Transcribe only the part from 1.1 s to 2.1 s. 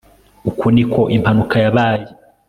impanuka yabaye